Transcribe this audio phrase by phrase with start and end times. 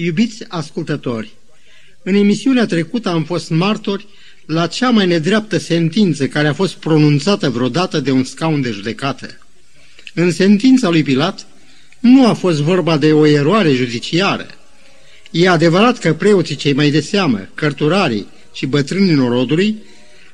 [0.00, 1.30] Iubiți ascultători,
[2.02, 4.06] în emisiunea trecută am fost martori
[4.46, 9.38] la cea mai nedreaptă sentință care a fost pronunțată vreodată de un scaun de judecată.
[10.14, 11.46] În sentința lui Pilat
[12.00, 14.46] nu a fost vorba de o eroare judiciară.
[15.30, 19.76] E adevărat că preoții cei mai de seamă, cărturarii și bătrânii norodului,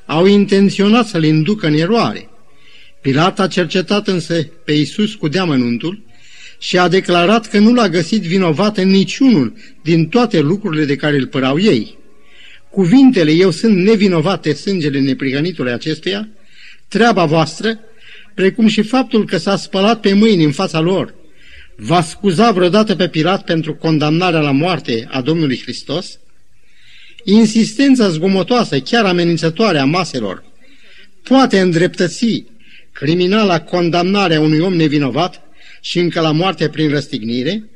[0.05, 2.29] au intenționat să-l inducă în eroare.
[3.01, 6.04] Pilat a cercetat însă pe Iisus cu deamănuntul
[6.59, 11.15] și a declarat că nu l-a găsit vinovat în niciunul din toate lucrurile de care
[11.15, 11.97] îl părau ei.
[12.69, 16.29] Cuvintele, eu sunt nevinovate sângele neprihănitului acestuia,
[16.87, 17.79] treaba voastră,
[18.33, 21.13] precum și faptul că s-a spălat pe mâini în fața lor,
[21.75, 26.19] va scuza vreodată pe Pilat pentru condamnarea la moarte a Domnului Hristos?
[27.23, 30.43] Insistența zgomotoasă, chiar amenințătoare a maselor,
[31.23, 32.43] poate îndreptăți
[32.91, 35.44] criminala condamnarea unui om nevinovat
[35.85, 37.69] și încă la moarte prin răstignire,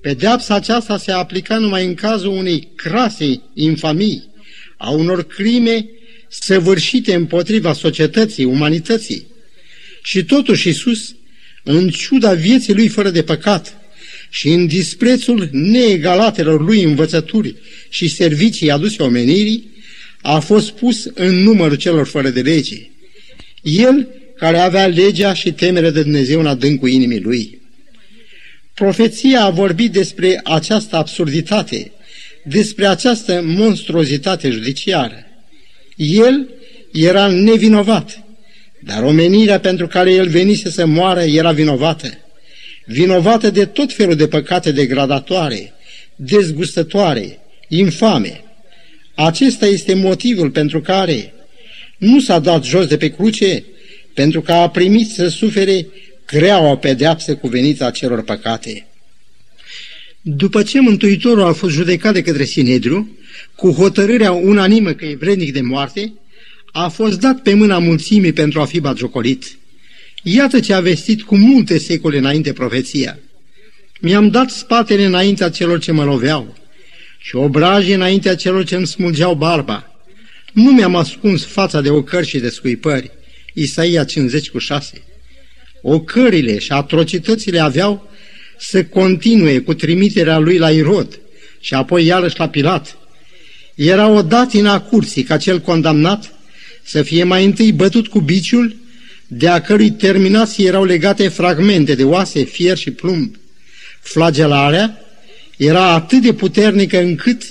[0.00, 4.28] pedeapsa aceasta se aplica numai în cazul unei crase infamii,
[4.76, 5.88] a unor crime
[6.28, 9.26] săvârșite împotriva societății, umanității.
[10.02, 11.14] Și totuși Iisus,
[11.62, 13.76] în ciuda vieții lui fără de păcat
[14.30, 17.54] și în disprețul neegalatelor lui învățături
[17.88, 19.70] și servicii aduse omenirii,
[20.22, 22.90] a fost pus în numărul celor fără de lege.
[23.62, 27.60] El care avea legea și temere de Dumnezeu în adâncul inimii lui.
[28.74, 31.92] Profeția a vorbit despre această absurditate,
[32.44, 35.26] despre această monstruozitate judiciară.
[35.96, 36.48] El
[36.92, 38.22] era nevinovat,
[38.84, 42.08] dar omenirea pentru care el venise să moară era vinovată.
[42.86, 45.72] Vinovată de tot felul de păcate degradatoare,
[46.16, 48.44] dezgustătoare, infame.
[49.14, 51.32] Acesta este motivul pentru care
[51.98, 53.64] nu s-a dat jos de pe cruce,
[54.18, 55.86] pentru că a primit să sufere
[56.26, 58.86] grea o pedeapsă cuvenită a celor păcate.
[60.20, 63.08] După ce Mântuitorul a fost judecat de către Sinedriu,
[63.54, 66.12] cu hotărârea unanimă că e vrednic de moarte,
[66.72, 69.58] a fost dat pe mâna mulțimii pentru a fi bagiocolit.
[70.22, 73.18] Iată ce a vestit cu multe secole înainte profeția.
[74.00, 76.56] Mi-am dat spatele înaintea celor ce mă loveau
[77.18, 79.96] și obraje înaintea celor ce îmi smulgeau barba.
[80.52, 83.16] Nu mi-am ascuns fața de ocări și de scuipări.
[83.58, 85.02] Isaia 50 cu 6.
[85.82, 88.10] Ocările și atrocitățile aveau
[88.58, 91.20] să continue cu trimiterea lui la Irod
[91.60, 92.98] și apoi iarăși la Pilat.
[93.74, 96.32] Era o datină a curții ca cel condamnat
[96.82, 98.76] să fie mai întâi bătut cu biciul,
[99.26, 103.36] de a cărui terminații erau legate fragmente de oase, fier și plumb.
[104.00, 105.00] Flagelarea
[105.56, 107.42] era atât de puternică încât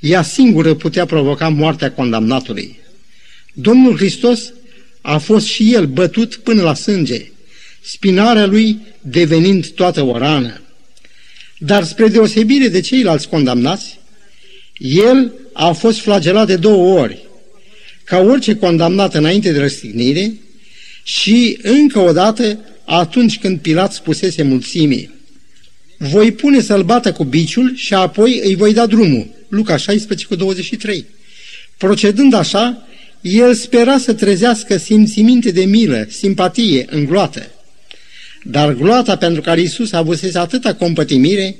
[0.00, 2.78] ea singură putea provoca moartea condamnatului.
[3.52, 4.52] Domnul Hristos
[5.00, 7.30] a fost și el bătut până la sânge,
[7.80, 10.60] spinarea lui devenind toată o rană.
[11.58, 13.98] Dar spre deosebire de ceilalți condamnați,
[14.78, 17.18] el a fost flagelat de două ori,
[18.04, 20.32] ca orice condamnat înainte de răstignire
[21.02, 25.10] și încă o dată atunci când Pilat spusese mulțimii,
[25.98, 29.26] voi pune să-l bată cu biciul și apoi îi voi da drumul.
[29.48, 31.04] Luca 16 cu 23.
[31.76, 32.88] Procedând așa,
[33.20, 37.50] el spera să trezească simțiminte de milă, simpatie în gloată.
[38.44, 41.56] Dar gloata pentru care Isus avusese atâta compătimire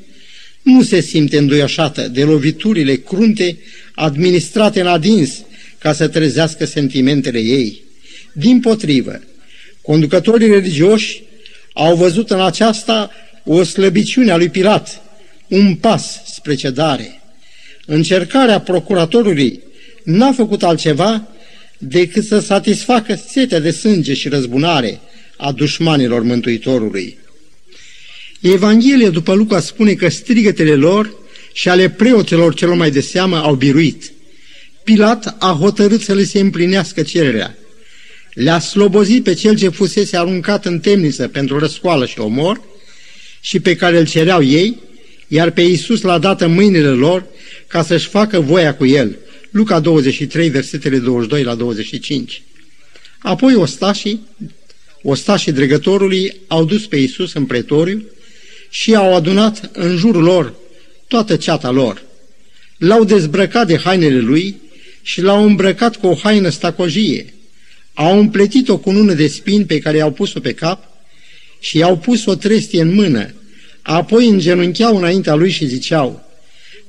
[0.62, 3.58] nu se simte înduioșată de loviturile crunte
[3.94, 5.44] administrate în adins
[5.78, 7.82] ca să trezească sentimentele ei.
[8.32, 9.20] Din potrivă,
[9.82, 11.22] conducătorii religioși
[11.72, 13.10] au văzut în aceasta
[13.44, 15.02] o slăbiciune a lui Pilat,
[15.48, 17.20] un pas spre cedare.
[17.86, 19.60] Încercarea procuratorului
[20.04, 21.28] n-a făcut altceva
[21.82, 25.00] decât să satisfacă setea de sânge și răzbunare
[25.36, 27.18] a dușmanilor Mântuitorului.
[28.40, 31.14] Evanghelia după Luca spune că strigătele lor
[31.52, 34.12] și ale preoților celor mai de seamă au biruit.
[34.84, 37.56] Pilat a hotărât să le se împlinească cererea.
[38.34, 42.60] Le-a slobozit pe cel ce fusese aruncat în temniță pentru răscoală și omor
[43.40, 44.80] și pe care îl cereau ei,
[45.28, 47.26] iar pe Iisus l-a dat în mâinile lor
[47.66, 49.16] ca să-și facă voia cu el–
[49.50, 52.42] Luca 23, versetele 22 la 25.
[53.18, 54.20] Apoi ostașii,
[55.02, 58.04] ostașii dregătorului au dus pe Iisus în pretoriu
[58.68, 60.54] și au adunat în jurul lor
[61.08, 62.02] toată ceata lor.
[62.78, 64.56] L-au dezbrăcat de hainele lui
[65.02, 67.34] și l-au îmbrăcat cu o haină stacojie.
[67.94, 70.88] Au împletit o cunună de spini pe care i-au pus-o pe cap
[71.60, 73.34] și i-au pus o trestie în mână.
[73.82, 76.28] Apoi îngenuncheau înaintea lui și ziceau,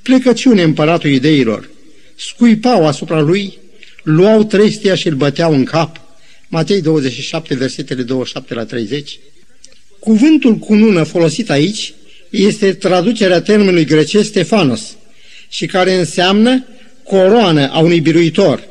[0.01, 1.69] Plecăciune împăratul iudeilor,
[2.15, 3.57] scuipau asupra lui,
[4.03, 6.01] luau trestia și îl băteau în cap.
[6.47, 9.19] Matei 27, versetele 27 la 30.
[9.99, 11.93] Cuvântul cunună folosit aici
[12.29, 14.95] este traducerea termenului grecesc Stefanos
[15.49, 16.65] și care înseamnă
[17.03, 18.67] coroană a unui biruitor.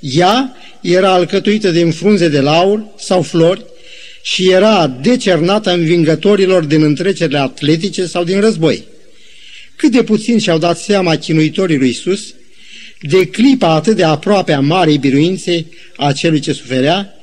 [0.00, 3.64] Ea era alcătuită din frunze de laur sau flori
[4.22, 8.84] și era decernată învingătorilor din întrecerile atletice sau din război.
[9.76, 12.34] Cât de puțin și-au dat seama chinuitorii lui Isus
[13.00, 15.66] de clipa atât de aproape a marei biruințe
[15.96, 17.14] a celui ce suferea,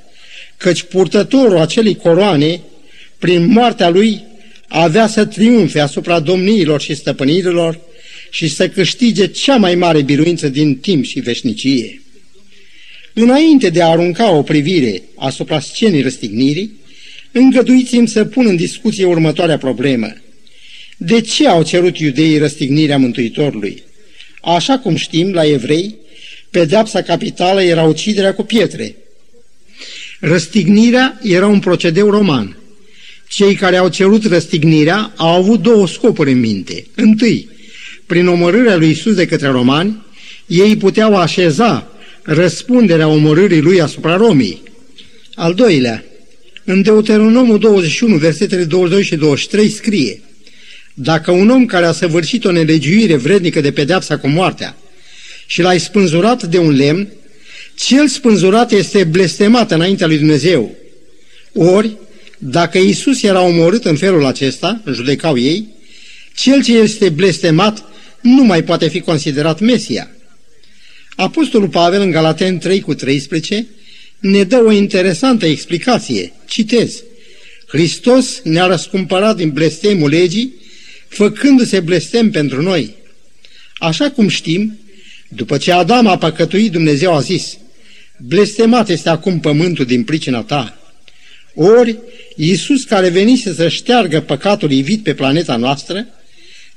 [0.58, 2.62] căci purtătorul acelei coroane,
[3.20, 4.24] prin moartea lui,
[4.68, 7.80] avea să triumfe asupra domniilor și stăpânirilor
[8.30, 12.02] și să câștige cea mai mare biruință din timp și veșnicie.
[13.14, 16.72] Înainte de a arunca o privire asupra scenii răstignirii,
[17.32, 20.14] îngăduiți-mi să pun în discuție următoarea problemă.
[20.98, 23.84] De ce au cerut iudeii răstignirea Mântuitorului?
[24.56, 25.96] Așa cum știm, la evrei,
[26.50, 28.96] pedeapsa capitală era uciderea cu pietre.
[30.20, 32.58] Răstignirea era un procedeu roman.
[33.30, 36.86] Cei care au cerut răstignirea au avut două scopuri în minte.
[36.96, 37.50] Întâi,
[38.06, 40.06] prin omorârea lui Isus de către romani,
[40.46, 41.92] ei puteau așeza
[42.22, 44.62] răspunderea omorârii lui asupra Romii.
[45.36, 46.04] Al doilea,
[46.64, 50.22] în Deuteronomul 21, versetele 22 și 23 scrie
[51.00, 54.78] Dacă un om care a săvârșit o nelegiuire vrednică de pedeapsa cu moartea
[55.46, 57.08] și l-ai spânzurat de un lemn,
[57.76, 60.76] cel spânzurat este blestemat înaintea lui Dumnezeu.
[61.54, 61.98] Ori,
[62.38, 65.68] dacă Isus era omorât în felul acesta, judecau ei,
[66.36, 67.84] cel ce este blestemat
[68.22, 70.12] nu mai poate fi considerat Mesia.
[71.16, 73.68] Apostolul Pavel în Galaten 3 cu 13
[74.20, 76.34] ne dă o interesantă explicație.
[76.46, 77.04] Citez.
[77.68, 80.66] Hristos ne-a răscumpărat din blestemul legii,
[81.08, 82.96] făcându-se blestem pentru noi.
[83.78, 84.80] Așa cum știm,
[85.28, 87.58] după ce Adam a păcătuit, Dumnezeu a zis,
[88.18, 90.80] blestemat este acum pământul din pricina ta.
[91.56, 91.98] Ori,
[92.36, 96.08] Iisus care venise să șteargă păcatul ivit pe planeta noastră,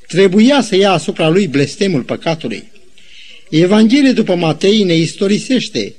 [0.06, 2.64] trebuia să ia asupra lui blestemul păcatului.
[3.50, 5.94] Evanghelia după Matei ne istorisește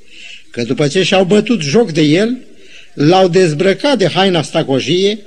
[0.52, 2.38] că după ce și-au bătut joc de el,
[2.94, 5.20] l-au dezbrăcat de haina stacojie,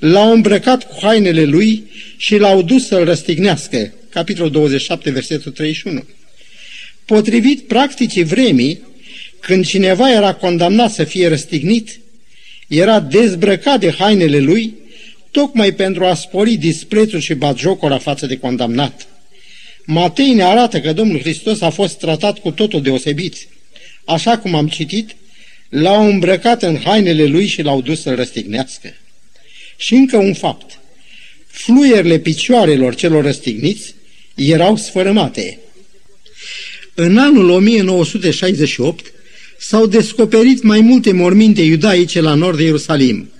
[0.00, 3.92] l-au îmbrăcat cu hainele lui și l-au dus să-l răstignească.
[4.08, 6.04] Capitolul 27, versetul 31.
[7.04, 8.82] Potrivit practicii vremii,
[9.40, 12.00] când cineva era condamnat să fie răstignit,
[12.68, 14.74] era dezbrăcat de hainele lui,
[15.30, 19.06] tocmai pentru a spori disprețul și batjocora față de condamnat.
[19.84, 23.36] Matei ne arată că Domnul Hristos a fost tratat cu totul deosebit.
[24.04, 25.16] Așa cum am citit,
[25.68, 28.94] l-au îmbrăcat în hainele lui și l-au dus să-l răstignească.
[29.80, 30.80] Și încă un fapt.
[31.46, 33.94] Fluierele picioarelor celor răstigniți
[34.34, 35.58] erau sfărâmate.
[36.94, 39.12] În anul 1968
[39.58, 43.30] s-au descoperit mai multe morminte iudaice la nord de Ierusalim.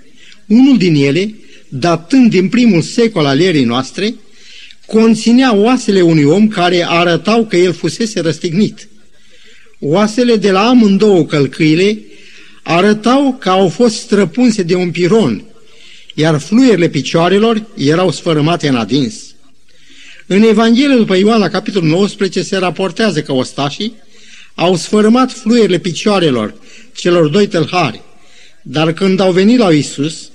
[0.46, 1.34] Unul din ele,
[1.69, 4.14] datând din primul secol al erii noastre,
[4.87, 8.88] conținea oasele unui om care arătau că el fusese răstignit.
[9.78, 11.98] Oasele de la amândouă călcâile
[12.62, 15.44] arătau că au fost străpunse de un piron,
[16.20, 19.14] iar fluierile picioarelor erau sfărâmate în adins.
[20.26, 23.94] În Evanghelie după Ioan, la capitolul 19, se raportează că ostașii
[24.55, 26.55] au sfărâmat fluierile picioarelor
[26.94, 28.00] celor doi tălhari,
[28.62, 30.31] dar când au venit la Isus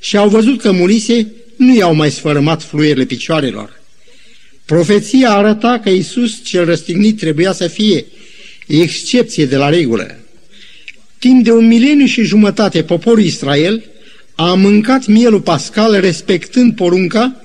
[0.00, 3.82] și au văzut că murise, nu i-au mai sfărâmat fluierile picioarelor.
[4.64, 8.04] Profeția arăta că Isus cel răstignit trebuia să fie
[8.66, 10.18] excepție de la regulă.
[11.18, 13.84] Timp de un mileniu și jumătate poporul Israel
[14.34, 17.44] a mâncat mielul pascal respectând porunca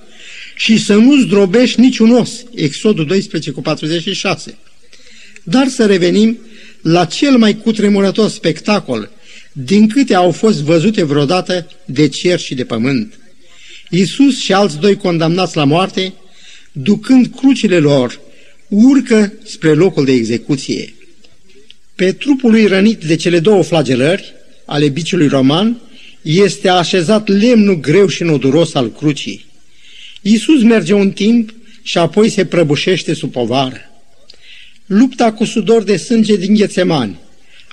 [0.55, 2.31] și să nu zdrobești niciun os.
[2.53, 4.57] Exodul 12 cu 46.
[5.43, 6.39] Dar să revenim
[6.81, 9.09] la cel mai cutremurător spectacol
[9.51, 13.19] din câte au fost văzute vreodată de cer și de pământ.
[13.89, 16.13] Iisus și alți doi condamnați la moarte
[16.71, 18.19] ducând crucile lor,
[18.67, 20.93] urcă spre locul de execuție.
[21.95, 24.33] Pe trupul lui rănit de cele două flagelări
[24.65, 25.81] ale biciului roman
[26.37, 29.45] este așezat lemnul greu și noduros al crucii.
[30.21, 33.77] Iisus merge un timp și apoi se prăbușește sub povară.
[34.85, 37.19] Lupta cu sudor de sânge din Ghețemani,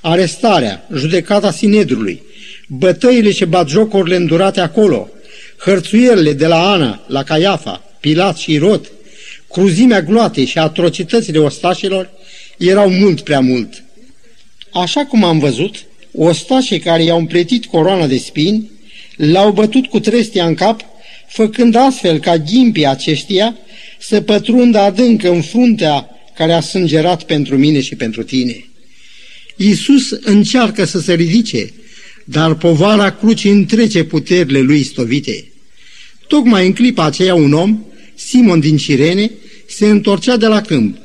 [0.01, 2.23] arestarea, judecata Sinedrului,
[2.69, 5.09] bătăile și batjocurile îndurate acolo,
[5.57, 8.91] hărțuierile de la Ana la Caiafa, Pilat și Irod,
[9.53, 12.11] cruzimea gloatei și atrocitățile ostașilor
[12.59, 13.85] erau mult prea mult.
[14.73, 15.86] Așa cum am văzut,
[16.17, 18.71] ostașii care i-au împletit coroana de spini
[19.17, 20.81] l-au bătut cu trestia în cap,
[21.29, 23.57] făcând astfel ca ghimpii aceștia
[23.99, 28.69] să pătrundă adânc în fruntea care a sângerat pentru mine și pentru tine.
[29.57, 31.73] Iisus încearcă să se ridice,
[32.25, 35.51] dar povara crucii întrece puterile lui stovite.
[36.29, 39.31] Tocmai în clipa aceea un om, Simon din Cirene,
[39.69, 40.97] se întorcea de la câmp.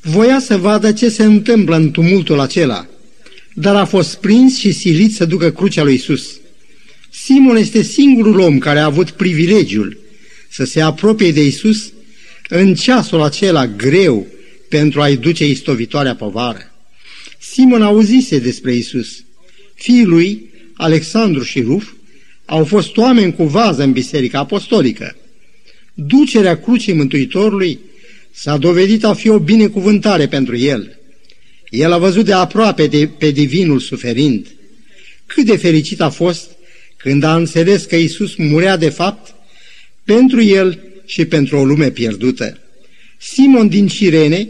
[0.00, 2.86] Voia să vadă ce se întâmplă în tumultul acela,
[3.54, 6.40] dar a fost prins și silit să ducă crucea lui Isus.
[7.10, 9.98] Simon este singurul om care a avut privilegiul
[10.50, 11.92] să se apropie de Isus
[12.48, 14.26] în ceasul acela greu
[14.68, 16.74] pentru a-i duce istovitoarea povară.
[17.38, 19.24] Simon auzise despre Isus.
[19.74, 21.92] Fiii lui, Alexandru și Ruf,
[22.44, 25.16] au fost oameni cu vază în Biserica Apostolică.
[25.94, 27.78] Ducerea crucii Mântuitorului
[28.32, 30.98] s-a dovedit a fi o binecuvântare pentru el.
[31.76, 34.46] El a văzut de aproape de, pe divinul suferind.
[35.26, 36.50] Cât de fericit a fost
[36.96, 39.34] când a înțeles că Isus murea de fapt
[40.04, 42.58] pentru el și pentru o lume pierdută.
[43.18, 44.48] Simon din Cirene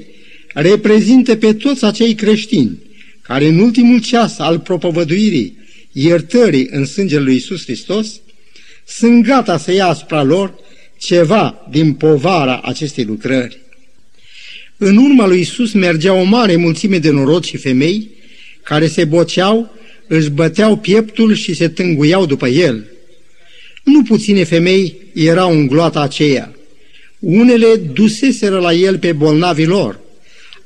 [0.55, 2.79] reprezintă pe toți acei creștini
[3.23, 5.59] care în ultimul ceas al propovăduirii
[5.93, 8.21] iertării în sângele lui Isus Hristos
[8.87, 10.55] sunt gata să ia asupra lor
[10.99, 13.64] ceva din povara acestei lucrări.
[14.87, 18.11] În urma lui Isus mergea o mare mulțime de norod și femei
[18.63, 19.75] care se boceau,
[20.07, 22.85] își băteau pieptul și se tânguiau după el.
[23.85, 26.55] Nu puține femei erau în gloata aceea.
[27.19, 30.01] Unele duseseră la el pe bolnavii lor,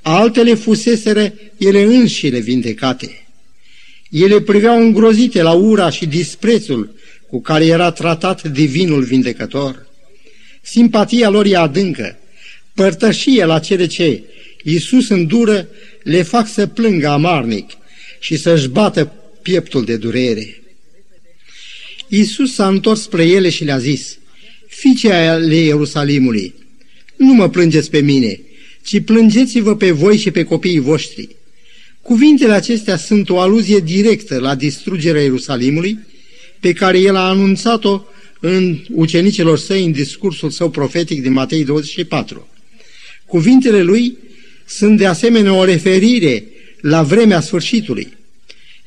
[0.03, 3.27] altele fuseseră ele înșile vindecate.
[4.11, 6.95] Ele priveau îngrozite la ura și disprețul
[7.31, 9.87] cu care era tratat divinul vindecător.
[10.63, 12.19] Simpatia lor e adâncă,
[12.79, 14.23] părtășie la cele ce
[14.63, 15.69] Iisus îndură
[16.03, 17.71] le fac să plângă amarnic
[18.21, 20.63] și să-și bată pieptul de durere.
[22.09, 24.19] Iisus s-a întors spre ele și le-a zis,
[24.67, 26.55] Fiicea ale Ierusalimului,
[27.17, 28.41] nu mă plângeți pe mine,
[28.85, 31.29] ci plângeți-vă pe voi și pe copiii voștri.
[32.03, 35.99] Cuvintele acestea sunt o aluzie directă la distrugerea Ierusalimului,
[36.61, 38.03] pe care el a anunțat-o
[38.41, 42.47] în ucenicilor săi în discursul său profetic din Matei 24.
[43.29, 44.17] Cuvintele lui
[44.67, 46.45] sunt de asemenea o referire
[46.81, 48.09] la vremea sfârșitului.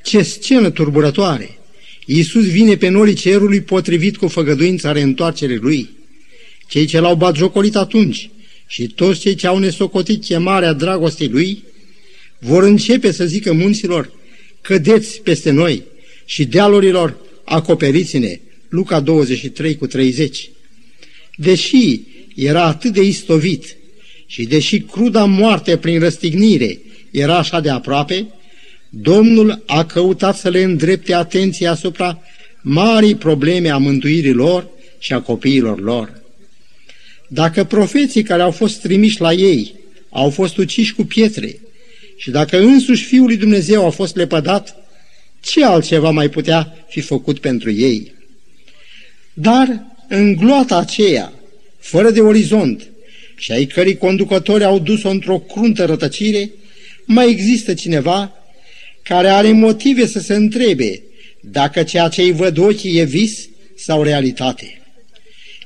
[0.04, 1.58] Ce scenă turburătoare!
[2.06, 5.90] Iisus vine pe norii cerului potrivit cu făgăduința reîntoarcerii lui.
[6.68, 8.30] Cei ce l-au batjocolit atunci
[8.68, 11.64] și toți cei ce au nesocotit chemarea dragostei lui
[12.40, 14.12] vor începe să zică munților,
[14.62, 15.84] cădeți peste noi
[16.26, 18.40] și dealurilor, acoperiți-ne.
[18.70, 20.50] Luca 23 cu 30.
[21.36, 22.02] Deși
[22.36, 23.76] era atât de istovit
[24.32, 26.80] și deși cruda moarte prin răstignire
[27.12, 28.28] era așa de aproape,
[28.90, 32.22] Domnul a căutat să le îndrepte atenția asupra
[32.62, 34.70] marii probleme a mântuirii lor
[35.00, 36.22] și a copiilor lor.
[37.28, 39.74] Dacă profeții care au fost trimiși la ei
[40.10, 41.60] au fost uciși cu pietre
[42.18, 44.76] și dacă însuși Fiul lui Dumnezeu a fost lepădat,
[45.40, 48.14] ce altceva mai putea fi făcut pentru ei?
[49.34, 51.34] Dar în gloata aceea,
[51.80, 52.91] fără de orizont,
[53.42, 56.50] și ai cărei conducători au dus-o într-o cruntă rătăcire,
[57.06, 58.34] mai există cineva
[59.04, 61.02] care are motive să se întrebe
[61.40, 64.82] dacă ceea ce îi văd ochii e vis sau realitate.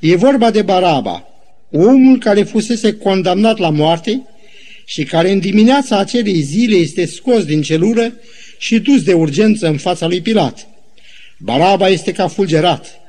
[0.02, 1.28] E vorba de Baraba,
[1.72, 4.22] omul care fusese condamnat la moarte
[4.86, 8.20] și care în dimineața acelei zile este scos din celulă
[8.58, 10.68] și dus de urgență în fața lui Pilat.
[11.38, 13.00] Baraba este ca fulgerat.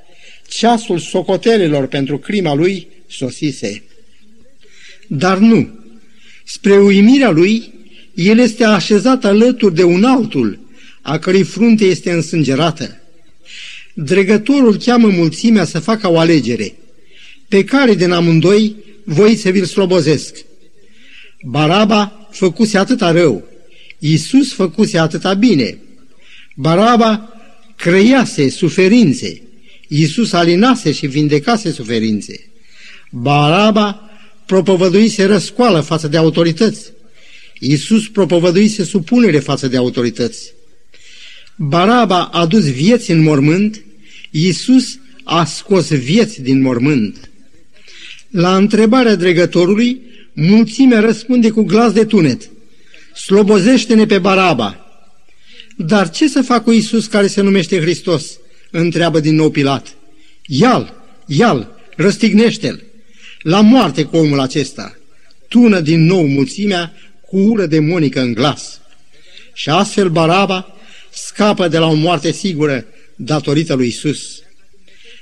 [0.48, 3.85] Ceasul socotelelor pentru crima lui sosise.
[5.06, 5.68] Dar nu.
[6.44, 7.72] Spre uimirea lui,
[8.14, 10.58] el este așezat alături de un altul,
[11.02, 13.00] a cărui frunte este însângerată.
[13.94, 16.74] Dregătorul cheamă mulțimea să facă o alegere,
[17.48, 20.36] pe care din amândoi voi să vi-l slobozesc.
[21.42, 23.48] Baraba făcuse atâta rău,
[23.98, 25.78] Iisus făcuse atâta bine.
[26.54, 27.32] Baraba
[27.76, 29.42] creiase suferințe,
[29.88, 32.50] Iisus alinase și vindecase suferințe.
[33.10, 34.05] Baraba
[34.46, 36.92] propovăduise răscoală față de autorități.
[37.58, 40.52] Iisus propovăduise supunere față de autorități.
[41.56, 43.84] Baraba a dus vieți în mormânt,
[44.30, 47.30] Iisus a scos vieți din mormânt.
[48.30, 50.00] La întrebarea dregătorului,
[50.32, 52.50] mulțimea răspunde cu glas de tunet.
[53.14, 54.80] Slobozește-ne pe Baraba.
[55.76, 58.38] Dar ce să fac cu Iisus care se numește Hristos?
[58.70, 59.94] Întreabă din nou Pilat.
[60.46, 60.94] Ial,
[61.26, 62.82] ial, răstignește-l.
[63.46, 64.96] La moarte cu omul acesta.
[65.48, 66.92] Tună din nou mulțimea
[67.26, 68.80] cu ură demonică în glas.
[69.54, 70.76] Și astfel Baraba
[71.10, 72.86] scapă de la o moarte sigură
[73.16, 74.42] datorită lui Isus.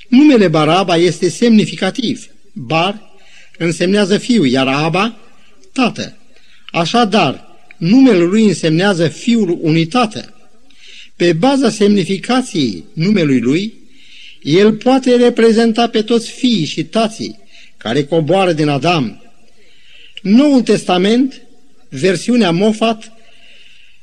[0.09, 2.27] Numele Baraba este semnificativ.
[2.53, 3.01] Bar
[3.59, 5.19] însemnează fiu, iar Aba,
[5.73, 6.17] tată.
[6.73, 7.45] Așadar,
[7.77, 10.33] numele lui însemnează fiul unitate.
[11.17, 13.75] Pe baza semnificației numelui lui,
[14.43, 17.43] El poate reprezenta pe toți fiii și tații
[17.85, 19.23] care coboară din Adam.
[20.23, 21.43] Noul Testament,
[21.89, 23.13] versiunea Mofat,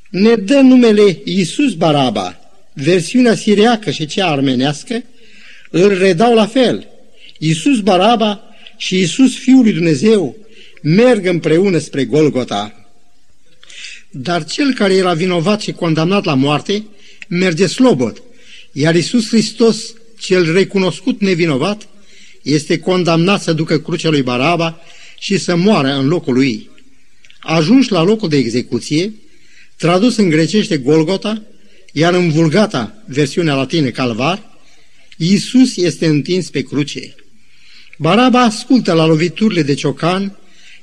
[0.10, 2.40] ne dă numele Iisus Baraba,
[2.74, 5.04] versiunea siriacă și cea armenească,
[5.70, 6.88] îl redau la fel.
[7.38, 8.44] Iisus Baraba
[8.78, 10.36] și Iisus Fiul lui Dumnezeu
[10.82, 12.90] merg împreună spre Golgota.
[14.10, 16.86] Dar cel care era vinovat și condamnat la moarte
[17.28, 18.22] merge slobod,
[18.72, 21.88] iar Iisus Hristos, cel recunoscut nevinovat,
[22.42, 24.82] este condamnat să ducă crucea lui Baraba
[25.20, 26.70] și să moară în locul lui.
[27.40, 29.14] Ajuns la locul de execuție,
[29.78, 31.42] tradus în grecește Golgota,
[31.92, 34.50] iar în vulgata, versiunea latină Calvar,
[35.18, 37.16] Iisus este întins pe cruce.
[37.98, 40.38] Baraba ascultă la loviturile de ciocan,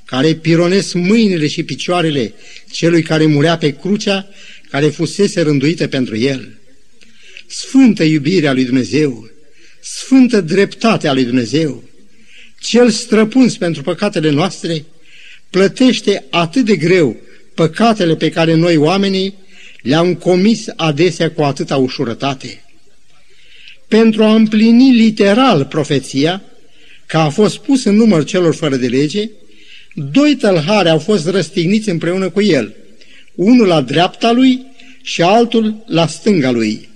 [0.05, 2.33] care pironesc mâinile și picioarele
[2.71, 4.27] celui care murea pe crucea,
[4.69, 6.57] care fusese rânduită pentru el.
[7.47, 9.29] Sfântă iubirea lui Dumnezeu,
[9.81, 11.83] sfântă dreptatea lui Dumnezeu,
[12.59, 14.85] cel străpuns pentru păcatele noastre,
[15.49, 17.17] plătește atât de greu
[17.53, 19.33] păcatele pe care noi oamenii
[19.81, 22.63] le-am comis adesea cu atâta ușurătate.
[23.87, 26.41] Pentru a împlini literal profeția,
[27.05, 29.29] că a fost pus în număr celor fără de lege,
[29.93, 32.75] doi tălhari au fost răstigniți împreună cu el,
[33.35, 34.65] unul la dreapta lui
[35.01, 36.89] și altul la stânga lui.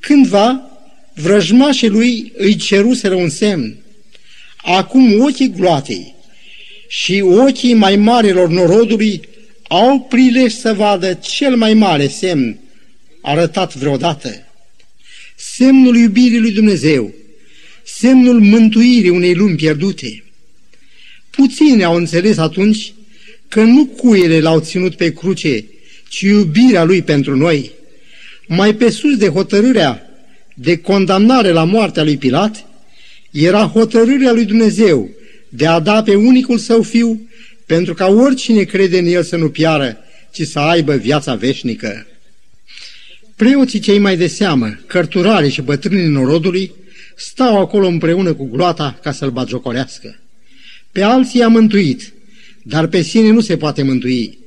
[0.00, 0.69] Cândva,
[1.20, 3.76] vrăjmașii lui îi ceruseră un semn.
[4.56, 6.14] Acum ochii gloatei
[6.88, 9.20] și ochii mai marilor norodului
[9.68, 12.58] au prilej să vadă cel mai mare semn
[13.20, 14.34] arătat vreodată.
[15.36, 17.14] Semnul iubirii lui Dumnezeu,
[17.84, 20.24] semnul mântuirii unei lumi pierdute.
[21.30, 22.92] Puțini au înțeles atunci
[23.48, 25.64] că nu cuiele l-au ținut pe cruce,
[26.08, 27.70] ci iubirea lui pentru noi.
[28.46, 30.09] Mai pe sus de hotărârea
[30.62, 32.64] de condamnare la moartea lui Pilat,
[33.30, 35.10] era hotărârea lui Dumnezeu
[35.48, 37.28] de a da pe unicul său fiu
[37.66, 39.98] pentru ca oricine crede în el să nu piară,
[40.32, 42.06] ci să aibă viața veșnică.
[43.36, 46.72] Preoții cei mai de seamă, cărturari și bătrânii norodului,
[47.16, 50.18] stau acolo împreună cu gloata ca să-l batjocorească.
[50.92, 52.12] Pe alții i-a mântuit,
[52.62, 54.38] dar pe sine nu se poate mântui.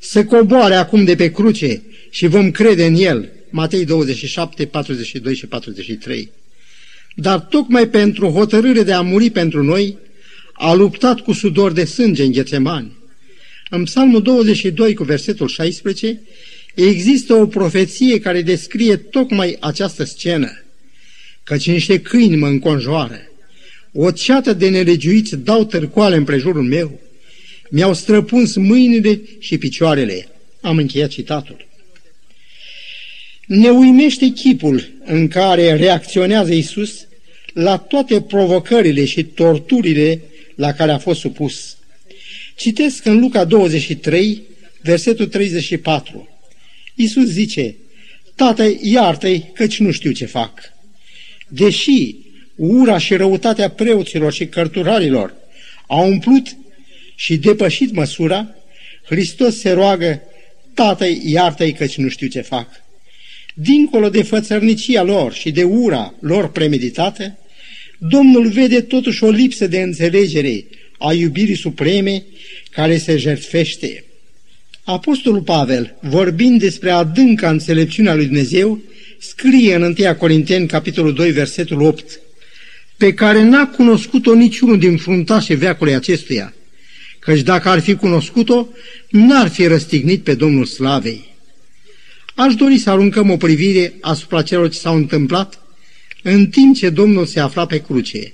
[0.00, 3.28] Să coboare acum de pe cruce și vom crede în el.
[3.50, 6.30] Matei 27, 42 și 43.
[7.14, 9.96] Dar tocmai pentru hotărâre de a muri pentru noi,
[10.52, 12.92] a luptat cu sudor de sânge în Ghețemani.
[13.70, 16.20] În Psalmul 22 cu versetul 16
[16.74, 20.62] există o profeție care descrie tocmai această scenă,
[21.42, 23.20] căci niște câini mă înconjoară,
[23.92, 27.00] o ceată de nelegiuiți dau târcoale împrejurul meu,
[27.70, 30.28] mi-au străpuns mâinile și picioarele.
[30.60, 31.67] Am încheiat citatul.
[33.48, 37.06] Ne uimește chipul în care reacționează Isus
[37.52, 40.20] la toate provocările și torturile
[40.54, 41.76] la care a fost supus.
[42.56, 44.42] Citesc în Luca 23,
[44.82, 46.28] versetul 34.
[46.94, 47.74] Iisus zice,
[48.34, 50.60] Tată, iartă-i, căci nu știu ce fac.
[51.48, 52.16] Deși
[52.56, 55.34] ura și răutatea preoților și cărturarilor
[55.86, 56.56] au umplut
[57.14, 58.54] și depășit măsura,
[59.04, 60.22] Hristos se roagă,
[60.74, 62.86] Tată, iartă-i, căci nu știu ce fac.
[63.60, 67.38] Dincolo de fățărnicia lor și de ura lor premeditată,
[67.98, 70.64] Domnul vede totuși o lipsă de înțelegere
[70.98, 72.24] a iubirii supreme
[72.70, 74.04] care se jertfește.
[74.84, 78.80] Apostolul Pavel, vorbind despre adânca înțelepciunea lui Dumnezeu,
[79.18, 82.20] scrie în 1 Corinteni, capitolul 2, versetul 8,
[82.96, 86.54] pe care n-a cunoscut-o niciunul din fruntașe veacului acestuia,
[87.18, 88.66] căci dacă ar fi cunoscut-o,
[89.08, 91.36] n-ar fi răstignit pe Domnul Slavei.
[92.38, 95.60] Aș dori să aruncăm o privire asupra celor ce s-au întâmplat
[96.22, 98.32] în timp ce Domnul se afla pe cruce.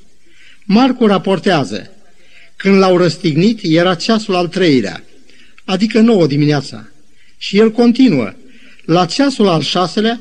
[0.64, 1.90] Marcu raportează,
[2.57, 5.05] când l-au răstignit, era ceasul al treilea,
[5.64, 6.88] adică nouă dimineața.
[7.38, 8.33] Și el continuă,
[8.85, 10.21] la ceasul al șaselea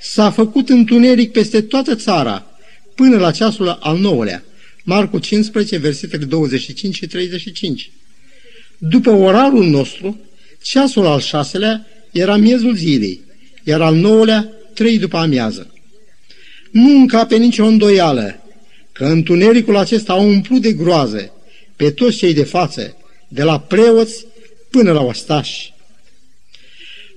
[0.00, 2.46] s-a făcut întuneric peste toată țara,
[2.94, 4.44] până la ceasul al nouălea.
[4.84, 7.90] Marcu 15, versetele 25 și 35.
[8.78, 10.20] După orarul nostru,
[10.62, 13.23] ceasul al șaselea era miezul zilei,
[13.64, 15.74] iar al nouălea trei după amiază
[16.74, 18.42] nu încape nicio îndoială
[18.92, 21.32] că întunericul acesta a umplut de groază
[21.76, 22.96] pe toți cei de față,
[23.28, 24.26] de la preoți
[24.70, 25.72] până la ostași.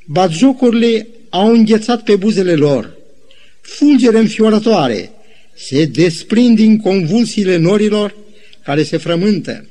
[0.06, 2.98] Batjocurile au înghețat pe buzele lor,
[3.62, 5.12] fulgere înfiorătoare
[5.56, 8.16] se desprind din convulsiile norilor
[8.64, 9.70] care se frământă.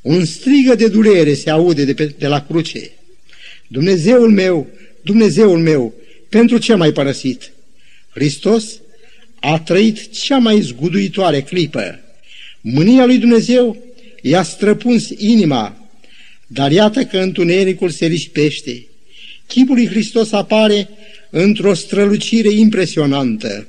[0.00, 2.90] Un strigă de durere se aude de, pe, de la cruce.
[3.68, 4.66] Dumnezeul meu,
[5.02, 5.94] Dumnezeul meu,
[6.32, 7.50] pentru ce m-ai părăsit?
[8.10, 8.64] Hristos
[9.40, 12.00] a trăit cea mai zguduitoare clipă.
[12.60, 13.76] Mânia lui Dumnezeu
[14.22, 15.90] i-a străpuns inima,
[16.46, 18.86] dar iată că întunericul se rispește.
[19.46, 20.88] Chipul lui Hristos apare
[21.30, 23.66] într-o strălucire impresionantă.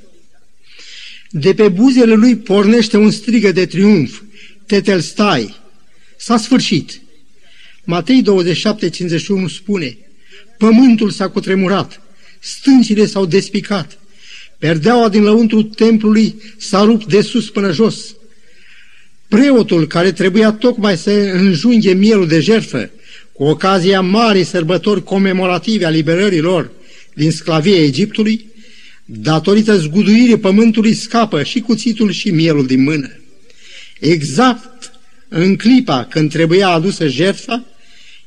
[1.29, 4.21] De pe buzele lui pornește un strigă de triumf.
[4.65, 5.55] Tetel stai!
[6.17, 7.01] S-a sfârșit!
[7.83, 9.97] Matei 27, 51 spune
[10.57, 12.02] Pământul s-a cutremurat,
[12.43, 13.97] stâncile s-au despicat,
[14.57, 18.15] perdeaua din lăuntru templului s-a rupt de sus până jos.
[19.27, 22.89] Preotul care trebuia tocmai să înjunghe mielul de jertfă,
[23.31, 26.71] cu ocazia marii sărbători comemorative a liberării lor
[27.13, 28.45] din sclavie Egiptului,
[29.05, 33.11] datorită zguduirii pământului scapă și cuțitul și mielul din mână.
[33.99, 34.91] Exact
[35.27, 37.65] în clipa când trebuia adusă jertfa,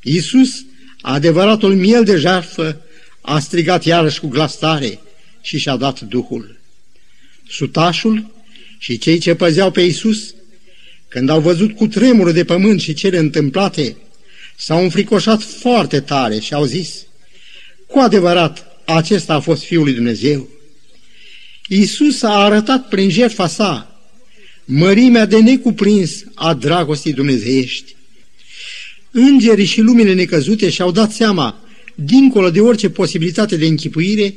[0.03, 0.65] Iisus,
[1.01, 2.81] adevăratul miel de jertfă,
[3.27, 5.01] a strigat iarăși cu glas tare
[5.41, 6.59] și și-a dat Duhul.
[7.49, 8.35] Sutașul
[8.79, 10.35] și cei ce păzeau pe Iisus,
[11.09, 13.97] când au văzut cu tremurul de pământ și cele întâmplate,
[14.57, 17.07] s-au înfricoșat foarte tare și au zis,
[17.87, 20.49] cu adevărat, acesta a fost Fiul lui Dumnezeu.
[21.69, 24.01] Iisus a arătat prin jertfa sa
[24.65, 27.95] mărimea de necuprins a dragostii dumnezeiești.
[29.11, 31.66] Îngerii și lumile necăzute și-au dat seama,
[31.97, 34.35] dincolo de orice posibilitate de închipuire,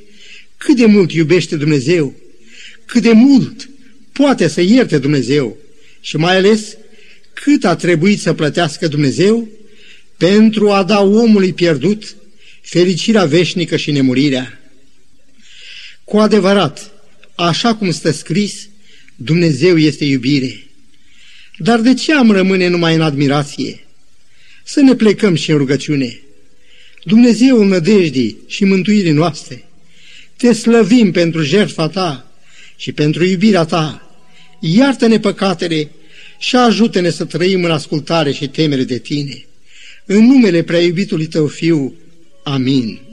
[0.57, 2.13] cât de mult iubește Dumnezeu,
[2.85, 3.69] cât de mult
[4.11, 5.57] poate să ierte Dumnezeu
[6.01, 6.77] și mai ales
[7.33, 9.47] cât a trebuit să plătească Dumnezeu
[10.17, 12.15] pentru a da omului pierdut
[12.61, 14.59] fericirea veșnică și nemurirea.
[16.03, 16.91] Cu adevărat,
[17.35, 18.67] așa cum stă scris,
[19.15, 20.63] Dumnezeu este iubire.
[21.57, 23.79] Dar de ce am rămâne numai în admirație?
[24.63, 26.19] Să ne plecăm și în rugăciune.
[27.03, 29.63] Dumnezeu nădejdii și mântuirii noastre,
[30.37, 32.31] te slăvim pentru jertfa ta
[32.75, 34.03] și pentru iubirea ta.
[34.59, 35.89] Iartă-ne păcatele
[36.39, 39.45] și ajută-ne să trăim în ascultare și temere de tine.
[40.05, 41.95] În numele prea iubitului tău fiu.
[42.43, 43.08] Amin.